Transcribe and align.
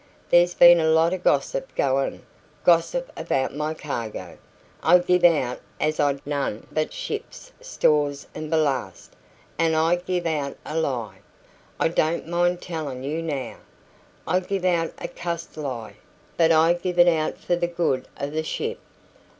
There's 0.31 0.55
been 0.55 0.79
a 0.79 0.89
lot 0.89 1.13
o' 1.13 1.17
gossip 1.19 1.75
goin', 1.75 2.23
gossip 2.63 3.11
about 3.15 3.55
my 3.55 3.75
cargo. 3.75 4.39
I 4.81 4.97
give 4.97 5.23
out 5.23 5.59
as 5.79 5.99
I'd 5.99 6.25
none 6.25 6.65
but 6.71 6.91
ship's 6.91 7.51
stores 7.61 8.25
and 8.33 8.49
ballast, 8.49 9.13
an' 9.59 9.75
I 9.75 9.97
give 9.97 10.25
out 10.25 10.57
a 10.65 10.75
lie. 10.75 11.19
I 11.79 11.89
don't 11.89 12.27
mind 12.27 12.63
tellin' 12.63 13.03
you 13.03 13.21
now. 13.21 13.57
I 14.27 14.39
give 14.39 14.65
out 14.65 14.91
a 14.97 15.07
cussed 15.07 15.55
lie, 15.55 15.97
but 16.35 16.51
I 16.51 16.73
give 16.73 16.97
it 16.97 17.07
out 17.07 17.37
for 17.37 17.55
the 17.55 17.67
good 17.67 18.07
o' 18.19 18.27
the 18.27 18.41
ship! 18.41 18.79